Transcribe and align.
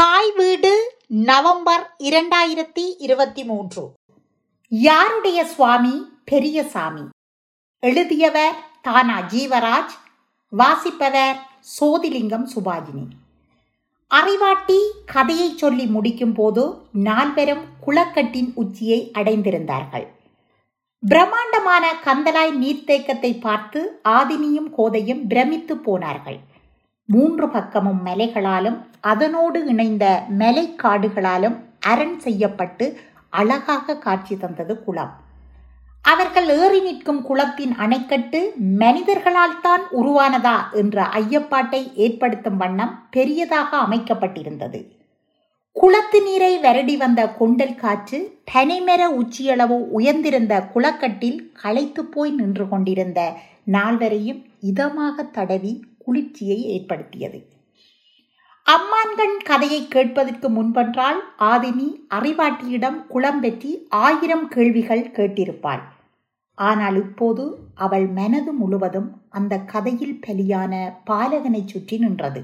தாய் 0.00 0.32
வீடு 0.36 0.96
நவம்பர் 1.06 1.94
இரண்டாயிரத்தி 1.98 2.94
இருபத்தி 2.98 3.44
மூன்று 3.44 3.92
யாருடைய 4.68 5.44
சுவாமி? 5.44 6.08
பெரியசாமி. 6.24 7.00
எழுதியவர் 7.80 8.54
தானா 8.82 9.20
ஜீவராஜ் 9.20 9.90
வாசிப்பவர் 10.48 11.36
சோதிலிங்கம் 11.80 12.48
சுபாஜினி. 12.56 13.06
அறிவாட்டி 14.14 14.78
கதையை 15.06 15.56
சொல்லி 15.56 15.86
முடிக்கும் 15.86 16.34
போது 16.34 16.74
நால்வரும் 16.92 17.64
குளக்கட்டின் 17.86 18.50
உச்சியை 18.54 19.10
அடைந்திருந்தார்கள். 19.14 20.06
பிரம்மாண்டமான 21.08 21.94
கந்தலாய் 22.04 22.56
நீர்த்தேக்கத்தை 22.56 23.40
பார்த்து 23.40 24.00
ஆதினியும் 24.08 24.70
கோதையும் 24.78 25.26
பிரமித்து 25.28 25.76
போனார்கள். 25.76 26.40
மூன்று 27.12 27.46
பக்கமும் 27.48 28.00
மலைகளாலும் 28.06 28.78
அதனோடு 29.00 29.58
இணைந்த 29.66 30.04
மலைக்காடுகளாலும் 30.38 31.56
அரண் 31.86 32.18
செய்யப்பட்டு 32.18 32.86
அழகாக 33.32 33.96
காட்சி 33.96 34.34
தந்தது 34.36 34.74
குளம். 34.84 35.12
அவர்கள் 36.04 36.48
ஏறி 36.58 36.80
நிற்கும் 36.80 37.20
குளத்தின் 37.22 37.74
அணைக்கட்டு 37.78 38.40
மனிதர்களால் 38.82 39.60
தான் 39.60 39.82
உருவானதா 39.92 40.56
என்ற 40.72 41.02
ஐயப்பாட்டை 41.12 41.82
ஏற்படுத்தும் 41.94 42.56
வண்ணம் 42.56 42.94
பெரியதாக 43.10 43.70
அமைக்கப்பட்டிருந்தது. 43.86 44.80
குளத்து 45.76 46.18
நீரை 46.22 46.52
வருடி 46.62 46.96
வந்த 46.96 47.20
கொண்டல் 47.38 47.74
காற்று 47.74 48.18
பனைமர 48.52 49.02
உச்சியளவு 49.20 49.76
உயர்ந்திருந்த 49.90 50.54
குளக்கட்டில் 50.74 51.38
களைத்து 51.62 52.04
போய் 52.04 52.30
நின்று 52.30 52.68
கொண்டிருந்த 52.68 53.20
நால்வரையும் 53.72 54.40
இதமாக 54.60 55.24
தடவி 55.30 55.72
குளிர்ச்சியை 56.04 56.58
ஏற்படுத்தியது. 56.74 57.40
அம்மான்கண் 58.66 59.38
கதையை 59.44 59.80
கேட்பதற்கு 59.88 60.48
முன்பென்றால் 60.48 61.20
ஆதினி 61.52 61.88
அறிவாட்டியிடம் 62.18 62.98
குளம் 63.06 63.40
பெற்றி 63.42 63.70
ஆயிரம் 63.88 64.46
கேள்விகள் 64.48 65.10
கேட்டிருப்பாள். 65.16 65.82
ஆனால் 66.58 66.96
இப்போது 66.96 67.44
அவள் 67.74 68.06
மனது 68.18 68.52
முழுவதும் 68.52 69.10
அந்த 69.28 69.54
கதையில் 69.72 70.16
பலியான 70.26 70.72
பாலகனை 71.04 71.62
சுற்றி 71.64 71.98
நின்றது. 71.98 72.42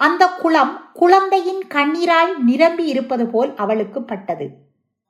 அந்த 0.00 0.22
குளம் 0.42 0.74
குழந்தையின் 0.92 1.62
கண்ணீரால் 1.74 2.32
நிரம்பி 2.44 2.84
இருப்பது 2.86 3.26
போல் 3.26 3.52
அவளுக்கு 3.54 4.00
பட்டது. 4.02 4.46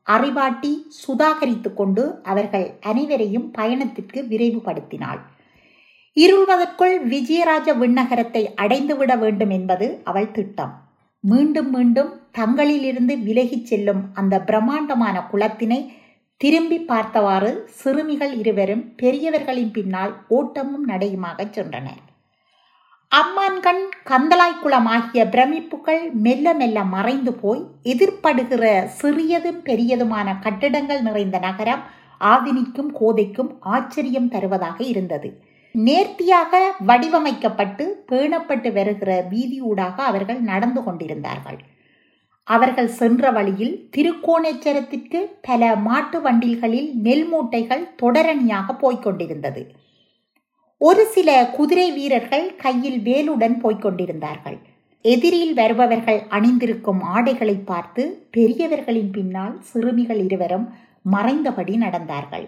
அறிவாட்டி 0.06 0.72
சுதாகரித்து 1.00 1.70
கொண்டு 1.74 2.02
அவர்கள் 2.22 2.66
அனைவரையும் 2.80 3.48
பயணத்திற்கு 3.50 4.20
விரைவுபடுத்தினாள். 4.30 5.20
இருள்வதற்குள் 6.16 6.94
விஜயராஜ 7.08 7.68
விண்ணகரத்தை 7.78 8.42
அடைந்துவிட 8.56 9.18
வேண்டும் 9.18 9.50
என்பது 9.50 10.00
அவள் 10.04 10.30
திட்டம். 10.30 10.72
மீண்டும் 11.20 11.70
மீண்டும் 11.70 12.10
தங்களிலிருந்து 12.38 13.14
விலகிச் 13.22 13.66
செல்லும் 13.66 14.02
அந்த 14.14 14.40
பிரம்மாண்டமான 14.40 15.28
குளத்தினை 15.32 15.90
திரும்பி 16.36 16.78
பார்த்தவாறு 16.78 17.50
சிறுமிகள் 17.70 18.34
இருவரும் 18.38 18.94
பெரியவர்களின் 18.96 19.70
பின்னால் 19.70 20.12
ஓட்டமும் 20.28 20.88
நடையுமாக 20.88 21.44
சென்றனர். 21.56 22.02
அம்மான்கண் 23.12 23.82
கந்தலாய்க்குளம் 24.04 24.88
ஆகிய 24.96 25.28
பிரமிப்புகள் 25.28 26.10
மெல்ல 26.12 26.54
மெல்ல 26.54 26.84
மறைந்து 26.84 27.32
போய் 27.32 27.62
எதிர்ப்படுகிற 27.84 28.64
சிறியதும் 29.00 29.60
பெரியதுமான 29.64 30.38
கட்டிடங்கள் 30.40 31.02
நிறைந்த 31.02 31.38
நகரம் 31.38 31.82
ஆதினிக்கும் 32.20 32.90
கோதைக்கும் 33.00 33.52
ஆச்சரியம் 33.60 34.28
தருவதாக 34.28 34.84
இருந்தது. 34.84 35.30
நேர்த்தியாக 35.84 36.60
வடிவமைக்கப்பட்டு 36.88 37.84
பேணப்பட்டு 38.10 38.68
வருகிற 38.72 39.10
வீதியூடாக 39.30 39.96
அவர்கள் 40.10 40.40
நடந்து 40.40 40.80
கொண்டிருந்தார்கள். 40.82 41.58
அவர்கள் 42.46 42.90
சென்ற 42.98 43.30
வழியில் 43.30 43.74
திருக்கோணேச்சரத்திற்கு 43.96 45.20
பல 45.40 45.62
மாட்டு 45.86 46.18
வண்டில்களில் 46.20 46.88
நெல் 47.06 47.26
மூட்டைகள் 47.32 47.82
தொடரணியாக 48.02 48.76
போய்கொண்டிருந்தது 48.82 49.62
ஒரு 50.80 51.02
சில 51.06 51.30
குதிரை 51.56 51.88
வீரர்கள் 51.92 52.46
கையில் 52.56 52.98
வேலுடன் 53.00 53.56
போய்கொண்டிருந்தார்கள் 53.62 54.58
எதிரில் 55.04 55.54
வருபவர்கள் 55.54 56.20
அணிந்திருக்கும் 56.28 57.00
ஆடைகளை 57.14 57.56
பார்த்து 57.64 58.02
பெரியவர்களின் 58.30 59.10
பின்னால் 59.10 59.56
சிறுமிகள் 59.62 60.22
இருவரும் 60.24 60.66
மறைந்தபடி 61.12 61.74
நடந்தார்கள். 61.76 62.46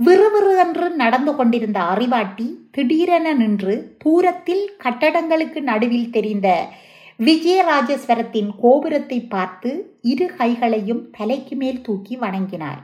விறுவிறு 0.00 0.52
என்று 0.64 0.86
நடந்து 1.02 1.32
கொண்டிருந்த 1.34 1.78
அறிவாட்டி 1.92 2.46
திடீரென 2.70 3.32
நின்று 3.32 3.74
தூரத்தில் 3.98 4.62
கட்டடங்களுக்கு 4.84 5.60
நடுவில் 5.62 6.10
தெரிந்த 6.10 6.48
விஜயராஜேஸ்வரத்தின் 7.18 8.50
கோபுரத்தை 8.62 9.18
பார்த்து 9.34 9.70
இரு 10.12 10.26
கைகளையும் 10.38 11.02
தலைக்கு 11.18 11.56
மேல் 11.56 11.82
தூக்கி 11.82 12.14
வணங்கினார். 12.16 12.80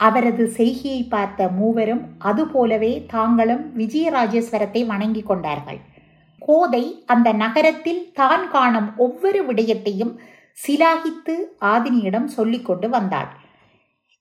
அவரது 0.00 0.44
செய்கையை 0.48 1.02
பார்த்த 1.08 1.48
மூவரும் 1.48 2.02
அதுபோலவே 2.18 2.92
தாங்களும் 3.06 3.64
விஜயராஜேஸ்வரத்தை 3.76 4.82
வணங்கி 4.86 5.22
கொண்டார்கள். 5.22 5.80
கோதை 6.42 6.84
அந்த 7.06 7.28
நகரத்தில் 7.32 8.02
தான் 8.12 8.44
காணும் 8.48 8.88
ஒவ்வொரு 8.96 9.40
விடயத்தையும் 9.48 10.12
சிலாகித்து 10.58 11.36
ஆதினியிடம் 11.72 12.28
சொல்லிக்கொண்டு 12.36 12.88
வந்தாள். 12.88 13.30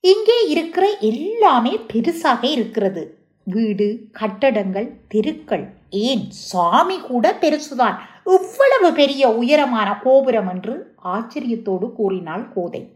இங்கே 0.06 0.48
இருக்கிற 0.48 0.98
எல்லாமே 1.00 1.80
பெருசாக 1.94 2.42
இருக்கிறது. 2.42 3.18
வீடு 3.44 4.08
கட்டடங்கள் 4.12 4.98
தெருக்கள். 5.08 5.74
ஏன்? 5.90 6.26
சாமி 6.30 7.00
கூட 7.00 7.38
பெருசுதான். 7.42 7.96
இவ்வளவு 8.26 8.94
பெரிய 8.94 9.30
உயரமான 9.30 10.00
கோபுரம் 10.04 10.48
என்று 10.48 10.96
ஆச்சரியத்தோடு 11.04 11.92
கூறினாள் 11.92 12.54
கோதை. 12.54 12.94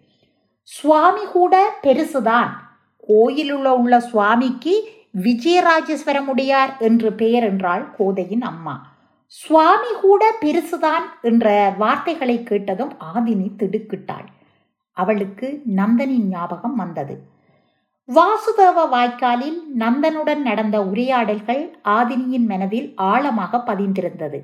சுவாமி 0.63 1.25
கூட 1.25 1.79
பெருசுதான். 1.83 2.49
கோயிலுள்ள 3.07 3.69
உள்ள 3.77 3.99
சுவாமிக்கு 3.99 4.89
விஜயராஜேஸ்வரமுடையார் 5.23 6.77
என்று 6.79 7.13
பெயர் 7.13 7.43
என்றாள் 7.43 7.95
கோதையின் 7.97 8.41
அம்மா. 8.41 8.95
சுவாமி 9.25 9.93
கூட 10.01 10.35
பெருசுதான் 10.41 11.05
என்ற 11.21 11.73
வார்த்தைகளை 11.77 12.43
கேட்டதும் 12.43 12.93
ஆதினி 13.15 13.49
திடுக்கிட்டாள். 13.57 14.27
அவளுக்கு 15.01 15.47
நந்தனின் 15.79 16.27
ஞாபகம் 16.27 16.75
வந்தது. 16.75 17.15
வாசுதேவ 18.09 18.83
வாய்க்காலில் 18.91 19.57
நந்தனுடன் 19.79 20.43
நடந்த 20.49 20.77
உரையாடல்கள் 20.91 21.63
ஆதினியின் 21.95 22.45
மனதில் 22.51 22.87
ஆழமாக 23.07 23.59
பதிந்திருந்தது. 23.69 24.39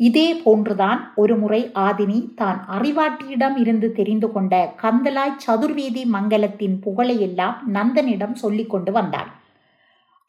இதே 0.00 0.28
போன்றுதான் 0.44 1.00
ஒருமுறை 1.14 1.60
ஆதினி 1.84 2.18
தான் 2.34 2.58
அறிவாட்டியிடம் 2.76 3.56
இருந்து 3.56 3.88
தெரிந்து 3.92 4.28
கொண்ட 4.32 4.54
கந்தலாய் 4.82 5.38
சதுர்வேதி 5.46 6.02
மங்கலத்தின் 6.14 6.76
புகழையெல்லாம் 6.84 7.56
நந்தனிடம் 7.76 8.36
சொல்லிக் 8.42 8.72
கொண்டு 8.72 8.92
வந்தாள் 8.92 9.30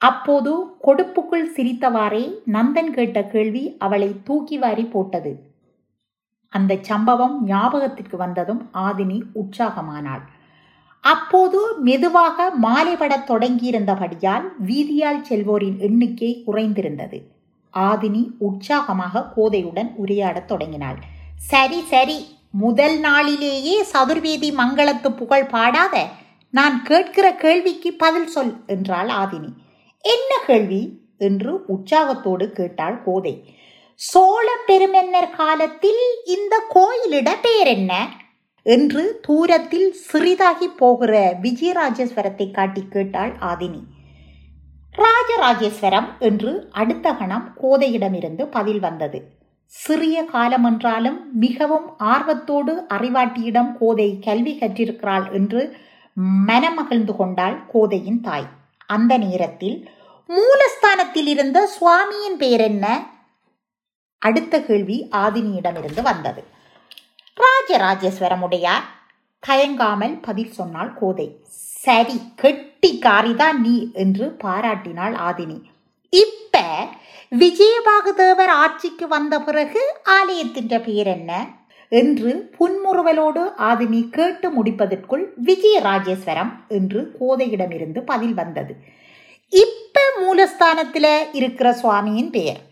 அப்போது 0.02 0.52
கொடுப்புக்குள் 0.86 1.46
சிரித்தவாறே 1.56 2.24
நந்தன் 2.56 2.92
கேட்ட 2.94 3.20
கேள்வி 3.34 3.64
அவளை 3.86 4.10
தூக்கி 4.24 4.58
வாரி 4.58 4.86
போட்டது. 4.86 5.32
அந்த 6.50 6.78
சம்பவம் 6.82 7.44
ஞாபகத்திற்கு 7.44 8.18
வந்ததும் 8.18 8.70
ஆதினி 8.74 9.22
உற்சாகமானாள். 9.36 10.22
அப்போது 11.02 11.78
மெதுவாக 11.80 12.52
மாலைபடத் 12.62 13.30
தொடங்கியிருந்தபடியால் 13.30 14.48
வீதியால் 14.68 15.24
செல்வோரின் 15.30 15.78
எண்ணிக்கை 15.80 16.44
குறைந்திருந்தது. 16.48 17.22
ஆதினி 17.78 18.30
உற்சாகமாக 18.38 19.32
கோதையுடன் 19.36 19.94
உரையாடத் 19.96 20.46
தொடங்கினாள். 20.46 20.96
சரி 21.38 21.82
சரி 21.82 22.26
முதல் 22.52 23.00
நாளிலேயே 23.00 23.84
சதுர்வேதி 23.84 24.54
மங்களத்து 24.54 25.10
புகழ் 25.10 25.46
பாடாத 25.46 26.08
நான் 26.52 26.84
கேட்கிற 26.84 27.34
கேள்விக்கு 27.34 27.94
பதில் 27.94 28.28
சொல் 28.28 28.64
என்றாள் 28.68 29.08
ஆதினி. 29.08 29.54
என்ன 30.02 30.40
கேள்வி? 30.46 31.06
என்று 31.18 31.66
உற்சாகத்தோடு 31.66 32.52
கேட்டாள் 32.52 33.04
கோதை. 33.04 33.56
சோழ 34.00 34.48
பெருமன்னர் 34.66 35.30
காலத்தில் 35.30 36.02
இந்த 36.26 36.56
கோயிலிட 36.70 37.30
பெயர் 37.36 37.68
என்ன 37.68 37.94
என்று 38.66 39.04
தூரத்தில் 39.22 39.88
சிறிதாகி 40.08 40.68
போகிற 40.78 41.14
விஜயராஜேஸ்வரத்தை 41.42 42.48
காட்டி 42.52 42.84
கேட்டாள் 42.90 43.34
ஆதினி. 43.42 43.82
ராஜராஜேஸ்வரம் 44.96 46.10
என்று 46.20 46.52
அடுத்த 46.72 47.08
கணம் 47.12 47.48
கோதையிடமிருந்து 47.62 48.46
பதில் 48.48 48.80
வந்தது. 48.80 49.20
சிறிய 49.74 50.18
காலமென்றாலும் 50.34 51.20
மிகவும் 51.40 51.88
ஆர்வத்தோடு 51.98 52.74
அறிவாட்டியிடம் 52.90 53.72
கோதை 53.78 54.10
கல்வி 54.20 54.56
கற்றிருக்கிறாள் 54.60 55.28
என்று 55.32 55.62
மனமகிழ்ந்து 56.48 57.16
கொண்டாள் 57.16 57.58
கோதையின் 57.68 58.22
தாய். 58.22 58.48
அந்த 58.90 59.14
நேரத்தில் 59.18 59.78
மூலஸ்தானத்தில் 60.30 61.28
இருந்த 61.28 61.58
சுவாமியின் 61.76 62.38
பெயர் 62.38 62.60
என்ன 62.62 62.86
அடுத்த 64.20 64.62
கேள்வி 64.62 65.08
ஆதினியிடமிருந்து 65.12 66.02
வந்தது. 66.02 66.44
ராஜராஜேஸ்வரமுடையார் 67.38 68.86
தயங்காமல் 69.48 70.22
பதில் 70.22 70.52
சொன்னாள் 70.52 70.94
கோதை 70.94 71.42
சரி 71.84 72.22
கெட்டிக்காரிதான் 72.42 73.58
நீ 73.58 73.92
என்று 73.94 74.38
பாராட்டினாள் 74.44 75.14
ஆதினி. 75.14 75.62
இப்ப 76.10 76.60
விஜயபாகுதேவர் 77.36 78.46
ஆட்சிக்கு 78.46 79.08
வந்த 79.08 79.40
பிறகு 79.40 79.96
ஆலயத்தின் 80.04 80.84
பெயர் 80.84 81.08
என்ன? 81.08 81.48
என்று 81.90 82.52
புன்முறுவலோடு 82.60 83.54
ஆதினி 83.58 84.10
கேட்டு 84.10 84.64
முடிப்பதற்குள் 84.64 85.34
விஜயராஜேஸ்வரம் 85.44 86.52
என்று 86.68 87.16
கோதையிடமிருந்து 87.20 88.00
பதில் 88.00 88.34
வந்தது. 88.34 88.76
இப்ப 89.50 90.00
மூலஸ்தானத்தில் 90.22 91.24
இருக்கிற 91.32 91.72
சுவாமியின் 91.72 92.30
பெயர் 92.30 92.67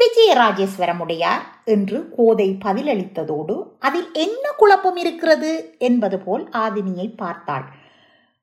விஜயராஜேஸ்வரமுடையார் 0.00 1.44
என்று 1.64 1.98
கோதை 2.16 2.56
பதிலளித்ததோடு 2.64 3.56
அதில் 3.78 4.08
என்ன 4.12 4.44
குழப்பம் 4.56 4.96
இருக்கிறது 4.96 5.76
என்பது 5.78 6.18
போல் 6.18 6.44
ஆதினியை 6.52 7.06
பார்த்தாள். 7.16 7.66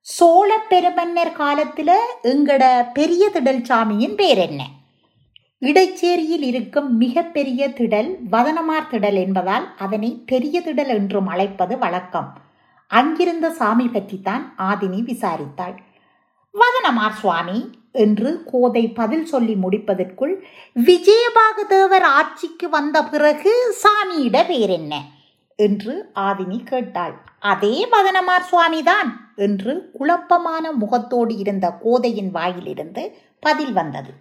சோழ 0.01 0.50
பெருமன்னர் 0.69 1.31
காலத்துல 1.38 1.92
எங்கட 2.24 2.63
பெரிய 2.94 3.30
திடல் 3.33 3.62
சாமியின் 3.62 4.15
பேர் 4.15 4.38
என்ன? 4.38 4.62
இடைச்சேரியில் 5.62 6.44
இருக்கும் 6.44 6.98
மிகப்பெரிய 6.98 7.69
திடல் 7.69 8.09
வதனமார் 8.31 8.89
திடல் 8.89 9.15
என்பதால் 9.15 9.65
அதனை 9.77 10.24
பெரிய 10.25 10.62
திடல் 10.62 10.88
என்றும் 10.88 11.27
அழைப்பது 11.27 11.77
வழக்கம். 11.77 12.30
அங்கிருந்த 12.92 13.50
சாமி 13.50 13.88
பற்றித்தான் 13.88 14.54
ஆதினி 14.57 15.01
விசாரித்தாள். 15.04 15.75
வதனமார் 16.56 17.18
சுவாமி 17.21 17.59
என்று 18.03 18.31
கோதை 18.51 18.83
பதில் 18.91 19.25
சொல்லி 19.25 19.55
முடிப்பதற்குள் 19.55 20.33
விஜயபாகதேவர் 20.85 22.05
ஆட்சிக்கு 22.17 22.69
வந்த 22.69 23.03
பிறகு 23.03 23.51
சாமியிட 23.83 24.47
வேறென்ன? 24.47 24.94
என்று 25.59 25.94
ஆதினி 26.15 26.59
கேட்டாள். 26.63 27.15
அதே 27.39 27.75
மதனமார் 27.88 28.47
சுவாமிதான் 28.51 29.09
என்று 29.35 29.73
குழப்பமான 29.94 30.71
முகத்தோடு 30.71 31.33
இருந்த 31.38 31.69
கோதையின் 31.81 32.31
வாயிலிருந்து 32.31 33.03
பதில் 33.39 33.73
வந்தது. 33.73 34.11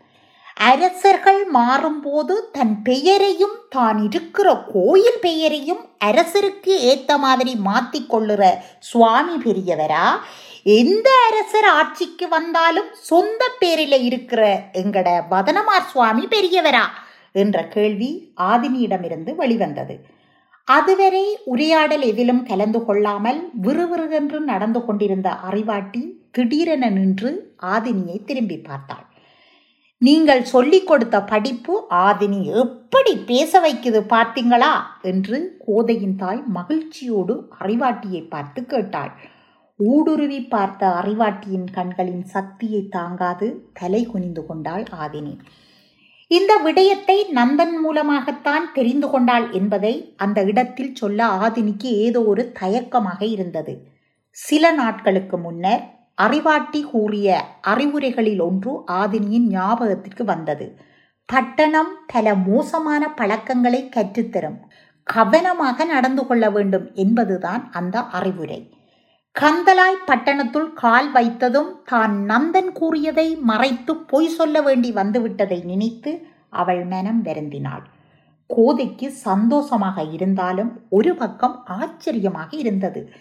அரசர்கள் 0.56 1.41
மாறும்போது 1.53 2.35
தன் 2.53 2.75
பெயரையும் 2.82 3.56
தான் 3.69 3.99
இருக்கிற 4.05 4.49
கோயில் 4.73 5.19
பெயரையும் 5.20 5.82
அரசருக்கு 6.05 6.73
ஏத்த 6.93 7.19
மாதிரி 7.19 7.53
மாத்திக்கொள்ளுற 7.64 8.43
சுவாமி 8.79 9.37
பெரியவரா? 9.44 10.06
எந்த 10.81 11.08
அரசர் 11.29 11.69
ஆட்சிக்கு 11.73 12.29
வந்தாலும் 12.29 12.88
சொந்த 13.00 13.43
பேரில் 13.58 13.99
இருக்கிற 14.03 14.43
எங்கட 14.73 15.08
வதனமார் 15.31 15.91
சுவாமி 15.93 16.25
பெரியவரா? 16.26 16.85
என்ற 17.35 17.64
கேள்வி 17.67 18.11
ஆதினியிடமிருந்து 18.52 19.35
வெளிவந்தது. 19.35 19.97
அதுவரை 20.69 21.25
உரையாடல் 21.44 22.02
எதிலும் 22.02 22.43
கலந்து 22.43 22.85
கொள்ளாமல் 22.85 23.41
விறுவிறுவென்று 23.62 24.41
நடந்து 24.41 24.85
கொண்டிருந்த 24.85 25.29
அறிவாட்டி 25.50 26.02
திடீரென 26.31 26.88
நின்று 26.91 27.31
ஆதினியை 27.75 28.25
திரும்பி 28.25 28.59
பார்த்தாள். 28.59 29.06
நீங்கள் 30.02 30.43
சொல்லிக் 30.44 30.87
கொடுத்த 30.87 31.22
படிப்பு 31.22 31.75
ஆதினி 31.90 32.44
எப்படி 32.54 33.12
பேச 33.16 33.60
வைக்குது 33.60 34.00
பார்த்தீங்களா? 34.08 34.72
என்று 35.02 35.56
கோதையின் 35.66 36.16
தாய் 36.16 36.43
மகிழ்ச்சியோடு 36.46 37.34
அறிவாட்டியை 37.58 38.28
பார்த்து 38.28 38.66
கேட்டாள். 38.66 39.12
ஊடுருவி 39.81 40.40
பார்த்த 40.43 40.87
அறிவாட்டியின் 40.87 41.69
கண்களின் 41.72 42.25
சக்தியை 42.25 42.82
தாங்காது 42.88 43.70
தலை 43.72 44.06
குனிந்து 44.06 44.46
கொண்டாள் 44.46 44.84
ஆதினி. 44.98 45.34
இந்த 46.31 46.52
விடயத்தை 46.56 47.19
நந்தன் 47.34 47.76
மூலமாகத்தான் 47.81 48.72
தெரிந்து 48.72 49.10
கொண்டாள் 49.10 49.52
என்பதை 49.52 50.14
அந்த 50.16 50.42
இடத்தில் 50.42 50.94
சொல்ல 50.94 51.26
ஆதினிக்கு 51.26 51.90
ஏதோ 52.06 52.22
ஒரு 52.22 52.52
தயக்கமாக 52.60 53.20
இருந்தது. 53.26 53.75
சில 54.31 54.72
நாட்களுக்கு 54.72 55.38
முன்னர் 55.38 55.84
அறிவாட்டி 56.18 56.80
கூறிய 56.82 57.44
அறிவுரைகளில் 57.66 58.40
ஒன்று 58.40 58.72
ஆதினியின் 58.86 59.48
ஞாபகத்திற்கு 59.48 60.24
வந்தது. 60.24 60.66
பட்டணம் 61.28 61.92
பல 62.06 62.34
மோசமான 62.34 63.08
பழக்கங்களை 63.14 63.88
கற்றுத்தரும். 63.96 64.58
கவனமாக 65.02 65.84
நடந்து 65.84 66.26
கொள்ள 66.26 66.50
வேண்டும் 66.50 66.86
என்பதுதான் 66.94 67.70
அந்த 67.70 68.00
அறிவுரை. 68.00 68.60
கந்தலாய் 69.34 69.98
பட்டணத்துள் 70.06 70.72
கால் 70.72 71.12
வைத்ததும் 71.12 71.70
தான் 71.84 72.14
நந்தன் 72.28 72.72
கூறியதை 72.72 73.36
மறைத்து 73.36 73.96
பொய் 73.96 74.28
சொல்ல 74.28 74.62
வேண்டி 74.62 74.92
வந்துவிட்டதை 74.92 75.64
நினைத்து 75.64 76.12
அவள் 76.48 76.84
மனம் 76.84 77.24
வருந்தினாள். 77.24 77.84
கோதைக்கு 78.50 79.06
சந்தோஷமாக 79.06 80.02
இருந்தாலும் 80.12 80.72
ஒரு 80.88 81.14
பக்கம் 81.14 81.56
ஆச்சரியமாக 81.66 82.56
இருந்தது. 82.56 83.12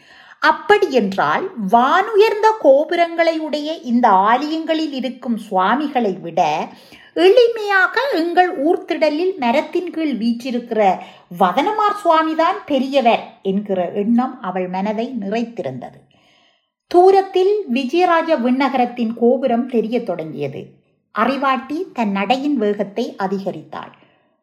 அப்படியென்றால் 0.49 1.45
வானுயர்ந்த 1.71 2.47
கோபுரங்களை 2.59 3.39
உடைய 3.39 3.73
இந்த 3.91 4.07
ஆலயங்களில் 4.07 4.93
இருக்கும் 4.93 5.37
சுவாமிகளை 5.37 6.13
விட 6.21 6.67
எளிமையாக 7.15 7.95
எங்கள் 8.13 8.51
ஊர்த்திடலில் 8.65 9.37
மரத்தின் 9.37 9.89
கீழ் 9.89 10.15
வீற்றிருக்கிற 10.19 10.81
வதனமார் 11.39 11.97
சுவாமிதான் 12.03 12.59
பெரியவர் 12.65 13.23
என்கிற 13.41 13.91
எண்ணம் 13.91 14.41
அவள் 14.41 14.67
மனதை 14.67 15.15
நிறைத்திருந்தது. 15.19 15.99
தூரத்தில் 16.87 17.53
விஜயராஜ 17.73 18.29
விண்ணகரத்தின் 18.39 19.13
கோபுரம் 19.19 19.67
தெரியத் 19.67 20.05
தொடங்கியது. 20.05 20.61
அறிவாட்டி 21.19 21.77
தன் 21.93 22.11
நடையின் 22.11 22.57
வேகத்தை 22.57 23.15
அதிகரித்தாள். 23.19 23.93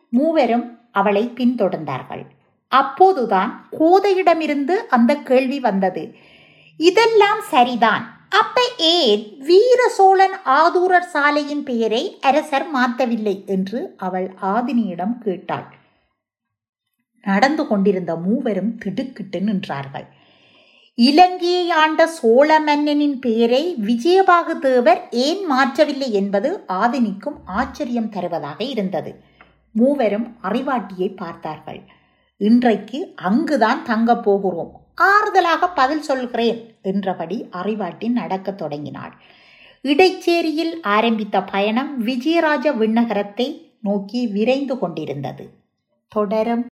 மூவரும் 0.08 0.78
அவளை 0.92 1.24
பின்தொடர்ந்தார்கள். 1.34 2.24
அப்போதுதான் 2.72 3.68
கோதையிடமிருந்து 3.78 4.76
அந்த 4.88 5.16
கேள்வி 5.16 5.60
வந்தது. 5.60 6.14
இதெல்லாம் 6.76 7.40
சரிதான். 7.40 8.04
அப்ப 8.28 8.60
ஏன் 8.78 9.22
வீர 9.38 9.88
சோழன் 9.88 10.36
ஆதூரர் 10.44 11.10
சாலையின் 11.14 11.62
பெயரை 11.62 12.18
அரசர் 12.20 12.66
மாற்றவில்லை? 12.76 13.46
என்று 13.46 13.94
அவள் 13.96 14.28
ஆதினியிடம் 14.42 15.18
கேட்டாள். 15.18 15.68
நடந்து 17.22 17.66
கொண்டிருந்த 17.66 18.16
மூவரும் 18.16 18.78
திடுக்கிட்டு 18.78 19.40
நின்றார்கள். 19.40 20.06
இலங்கையை 20.94 21.70
ஆண்ட 21.70 22.06
சோழ 22.06 22.60
மன்னனின் 22.60 23.18
பெயரை 23.18 23.62
விஜயபாகு 23.86 24.58
தேவர் 24.60 25.08
ஏன் 25.10 25.42
மாற்றவில்லை? 25.52 26.10
என்பது 26.10 26.64
ஆதினிக்கும் 26.68 27.38
ஆச்சரியம் 27.44 28.08
தருவதாக 28.08 28.64
இருந்தது. 28.64 29.12
மூவரும் 29.72 30.36
அறிவாட்டியை 30.42 31.16
பார்த்தார்கள். 31.16 31.82
இன்றைக்கு 32.36 33.12
அங்குதான் 33.16 33.84
தங்கப் 33.84 34.22
போகிறோம். 34.22 34.80
ஆறுதலாக 34.94 35.68
பதில் 35.74 36.02
சொல்கிறேன் 36.02 36.74
என்றபடி 36.82 37.46
அறிவாட்டி 37.52 38.08
நடக்கத் 38.08 38.58
தொடங்கினாள். 38.58 39.12
இடைச்சேரியில் 39.82 40.74
ஆரம்பித்த 40.82 41.42
பயணம் 41.42 42.06
விஜயராஜ 42.06 42.74
விண்ணகரத்தை 42.74 43.72
நோக்கி 43.80 44.26
விரைந்து 44.26 44.78
கொண்டிருந்தது. 44.78 45.50
தொடரும் 46.08 46.66